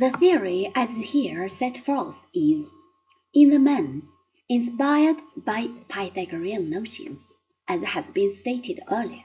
The 0.00 0.12
theory 0.12 0.70
as 0.76 0.94
here 0.94 1.48
set 1.48 1.78
forth 1.78 2.28
is, 2.32 2.70
in 3.34 3.50
the 3.50 3.58
main, 3.58 4.06
inspired 4.48 5.16
by 5.36 5.72
Pythagorean 5.88 6.70
notions, 6.70 7.24
as 7.66 7.82
has 7.82 8.08
been 8.08 8.30
stated 8.30 8.78
earlier. 8.92 9.24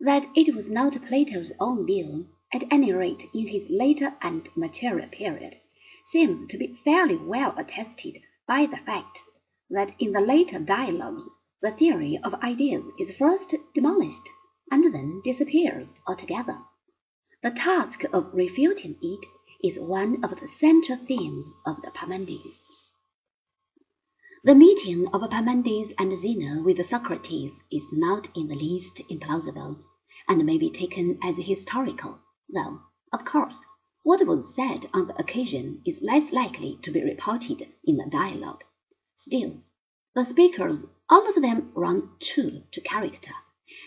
That 0.00 0.26
it 0.34 0.52
was 0.52 0.68
not 0.68 1.00
Plato's 1.06 1.52
own 1.60 1.86
view, 1.86 2.26
at 2.52 2.64
any 2.72 2.92
rate 2.92 3.26
in 3.32 3.46
his 3.46 3.70
later 3.70 4.16
and 4.20 4.48
maturer 4.56 5.06
period, 5.06 5.60
seems 6.04 6.44
to 6.48 6.58
be 6.58 6.74
fairly 6.82 7.16
well 7.16 7.54
attested 7.56 8.20
by 8.48 8.66
the 8.66 8.78
fact 8.78 9.22
that 9.70 9.94
in 10.00 10.10
the 10.10 10.20
later 10.20 10.58
dialogues 10.58 11.28
the 11.62 11.70
theory 11.70 12.18
of 12.24 12.34
ideas 12.42 12.90
is 12.98 13.12
first 13.12 13.54
demolished 13.74 14.28
and 14.72 14.92
then 14.92 15.20
disappears 15.22 15.94
altogether. 16.04 16.58
The 17.44 17.52
task 17.52 18.02
of 18.12 18.34
refuting 18.34 18.96
it 19.00 19.24
is 19.64 19.80
one 19.80 20.22
of 20.22 20.38
the 20.40 20.46
central 20.46 20.98
themes 20.98 21.50
of 21.64 21.80
the 21.80 21.90
Parmenides. 21.90 22.58
The 24.42 24.54
meeting 24.54 25.08
of 25.08 25.22
Parmenides 25.30 25.90
and 25.98 26.14
Zeno 26.18 26.62
with 26.62 26.84
Socrates 26.84 27.62
is 27.72 27.86
not 27.90 28.28
in 28.36 28.48
the 28.48 28.56
least 28.56 29.00
implausible, 29.08 29.78
and 30.28 30.44
may 30.44 30.58
be 30.58 30.68
taken 30.68 31.18
as 31.22 31.38
historical, 31.38 32.18
though, 32.52 32.80
of 33.10 33.24
course, 33.24 33.62
what 34.02 34.26
was 34.26 34.54
said 34.54 34.84
on 34.92 35.06
the 35.06 35.18
occasion 35.18 35.80
is 35.86 36.02
less 36.02 36.30
likely 36.30 36.78
to 36.82 36.90
be 36.90 37.02
reported 37.02 37.66
in 37.84 37.96
the 37.96 38.04
dialogue. 38.10 38.62
Still, 39.14 39.62
the 40.14 40.26
speakers 40.26 40.84
all 41.08 41.26
of 41.26 41.40
them 41.40 41.72
run 41.74 42.10
true 42.20 42.64
to 42.72 42.82
character, 42.82 43.32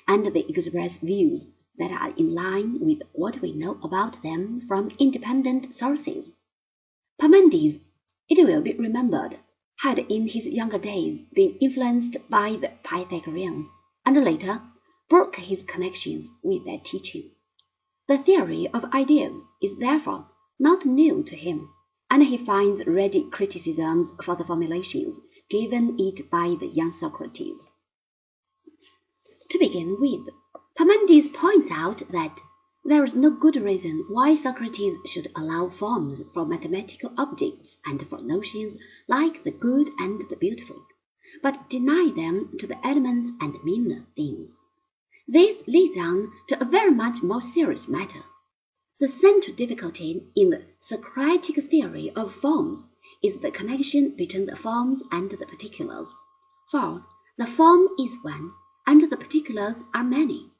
and 0.07 0.25
they 0.25 0.39
express 0.39 0.97
views 0.97 1.51
that 1.77 1.91
are 1.91 2.13
in 2.17 2.33
line 2.33 2.79
with 2.79 3.01
what 3.13 3.41
we 3.41 3.51
know 3.53 3.79
about 3.83 4.21
them 4.23 4.61
from 4.67 4.89
independent 4.99 5.73
sources. 5.73 6.33
Parmenides, 7.19 7.79
it 8.29 8.45
will 8.45 8.61
be 8.61 8.73
remembered, 8.73 9.39
had 9.79 9.99
in 9.99 10.27
his 10.27 10.47
younger 10.47 10.77
days 10.77 11.23
been 11.33 11.57
influenced 11.59 12.17
by 12.29 12.55
the 12.55 12.71
Pythagoreans, 12.83 13.69
and 14.05 14.23
later 14.23 14.61
broke 15.09 15.35
his 15.35 15.63
connections 15.63 16.29
with 16.43 16.65
their 16.65 16.79
teaching. 16.79 17.31
The 18.07 18.17
theory 18.17 18.67
of 18.73 18.85
ideas 18.93 19.37
is 19.61 19.77
therefore 19.77 20.23
not 20.59 20.85
new 20.85 21.23
to 21.23 21.35
him, 21.35 21.69
and 22.09 22.23
he 22.23 22.37
finds 22.37 22.85
ready 22.87 23.29
criticisms 23.29 24.11
for 24.23 24.35
the 24.35 24.43
formulations 24.43 25.19
given 25.49 25.95
it 25.99 26.29
by 26.29 26.55
the 26.59 26.67
young 26.67 26.91
Socrates. 26.91 27.61
To 29.49 29.59
begin 29.59 29.97
with, 29.99 30.27
Parmenides 30.77 31.27
points 31.29 31.71
out 31.71 32.03
that 32.11 32.39
there 32.85 33.03
is 33.03 33.15
no 33.15 33.31
good 33.31 33.55
reason 33.55 34.05
why 34.09 34.35
Socrates 34.35 34.95
should 35.07 35.27
allow 35.35 35.69
forms 35.69 36.21
for 36.35 36.45
mathematical 36.45 37.11
objects 37.17 37.77
and 37.83 38.07
for 38.07 38.19
notions 38.19 38.77
like 39.07 39.43
the 39.43 39.49
good 39.49 39.89
and 39.97 40.21
the 40.29 40.35
beautiful, 40.35 40.85
but 41.41 41.67
deny 41.67 42.11
them 42.15 42.55
to 42.59 42.67
the 42.67 42.77
elements 42.85 43.31
and 43.41 43.55
meaner 43.63 44.05
things. 44.15 44.55
This 45.27 45.67
leads 45.67 45.97
on 45.97 46.31
to 46.49 46.61
a 46.61 46.65
very 46.65 46.91
much 46.91 47.23
more 47.23 47.41
serious 47.41 47.87
matter. 47.87 48.23
The 48.99 49.07
central 49.07 49.55
difficulty 49.55 50.27
in 50.35 50.51
the 50.51 50.63
Socratic 50.77 51.55
theory 51.71 52.11
of 52.11 52.35
forms 52.35 52.85
is 53.23 53.37
the 53.37 53.49
connection 53.49 54.15
between 54.15 54.45
the 54.45 54.55
forms 54.55 55.01
and 55.11 55.31
the 55.31 55.47
particulars, 55.47 56.11
for 56.69 57.03
the 57.35 57.47
form 57.47 57.87
is 57.97 58.15
one 58.21 58.51
and 58.85 59.01
the 59.01 59.17
particulars 59.17 59.83
are 59.95 60.03
many. 60.03 60.51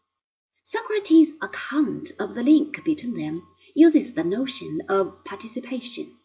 Socrates' 0.69 1.31
account 1.41 2.11
of 2.19 2.35
the 2.35 2.43
link 2.43 2.83
between 2.83 3.15
them 3.15 3.47
uses 3.73 4.13
the 4.13 4.23
notion 4.25 4.81
of 4.89 5.23
participation, 5.23 6.17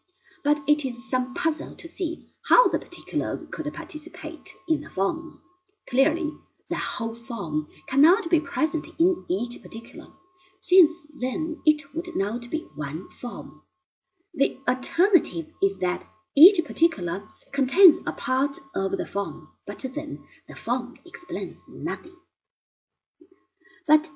but 0.42 0.60
it 0.66 0.84
is 0.84 1.08
some 1.08 1.32
puzzle 1.32 1.76
to 1.76 1.86
see 1.86 2.26
how 2.48 2.66
the 2.66 2.80
particulars 2.80 3.44
could 3.52 3.72
participate 3.72 4.52
in 4.68 4.80
the 4.80 4.90
forms. 4.90 5.38
Clearly, 5.88 6.32
the 6.68 6.76
whole 6.76 7.14
form 7.14 7.68
cannot 7.86 8.28
be 8.30 8.40
present 8.40 8.88
in 8.98 9.24
each 9.28 9.62
particular, 9.62 10.08
since 10.60 10.92
then 11.20 11.62
it 11.64 11.94
would 11.94 12.16
not 12.16 12.50
be 12.50 12.66
one 12.74 13.08
form. 13.12 13.62
The 14.34 14.58
alternative 14.66 15.46
is 15.62 15.78
that 15.78 16.04
each 16.34 16.64
particular 16.64 17.28
contains 17.52 18.00
a 18.04 18.12
part 18.12 18.58
of 18.74 18.98
the 18.98 19.06
form, 19.06 19.52
but 19.68 19.84
then 19.94 20.24
the 20.48 20.56
form 20.56 20.98
explains 21.04 21.60
nothing. 21.68 22.16
But 23.86 24.10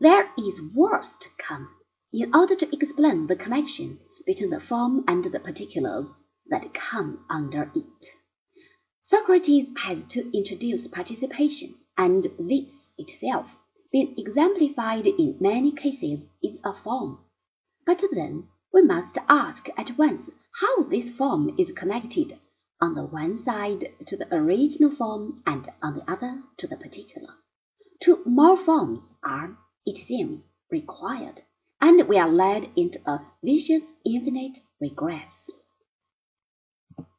there 0.00 0.30
is 0.38 0.60
worse 0.74 1.14
to 1.14 1.28
come, 1.38 1.68
in 2.12 2.32
order 2.34 2.54
to 2.54 2.72
explain 2.72 3.26
the 3.26 3.34
connection 3.34 3.98
between 4.24 4.50
the 4.50 4.60
form 4.60 5.04
and 5.08 5.24
the 5.24 5.40
particulars 5.40 6.12
that 6.46 6.72
come 6.72 7.24
under 7.28 7.70
it. 7.74 8.06
Socrates 9.00 9.68
has 9.76 10.04
to 10.04 10.36
introduce 10.36 10.86
participation, 10.86 11.74
and 11.96 12.26
this 12.38 12.92
itself, 12.96 13.56
being 13.90 14.14
exemplified 14.16 15.06
in 15.06 15.36
many 15.40 15.72
cases, 15.72 16.28
is 16.42 16.60
a 16.64 16.72
form. 16.72 17.18
But 17.84 18.04
then 18.12 18.48
we 18.72 18.82
must 18.82 19.18
ask 19.28 19.68
at 19.76 19.98
once 19.98 20.30
how 20.60 20.84
this 20.84 21.10
form 21.10 21.56
is 21.58 21.72
connected 21.72 22.38
on 22.80 22.94
the 22.94 23.04
one 23.04 23.36
side 23.36 23.92
to 24.06 24.16
the 24.16 24.32
original 24.32 24.90
form 24.90 25.42
and 25.44 25.68
on 25.82 25.94
the 25.94 26.08
other 26.08 26.42
to 26.58 26.66
the 26.66 26.76
particular. 26.76 27.34
Two 28.00 28.22
more 28.24 28.56
forms 28.56 29.10
are 29.24 29.58
it 29.88 29.96
seems, 29.96 30.44
required, 30.70 31.40
and 31.80 32.06
we 32.06 32.18
are 32.18 32.28
led 32.28 32.68
into 32.76 33.00
a 33.06 33.20
vicious 33.42 33.90
infinite 34.04 34.58
regress. 34.80 35.50